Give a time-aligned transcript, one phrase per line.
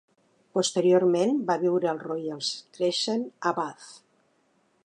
[0.57, 2.43] Posteriorment va viure al Royal
[2.79, 3.89] Crescent a Bath.